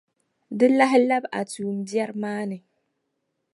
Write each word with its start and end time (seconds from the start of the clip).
Di 0.57 0.67
lahi 0.77 0.99
labi 1.09 1.27
a 1.39 1.41
tummbiɛri 1.51 2.15
maa 2.21 2.43
ni. 2.49 2.57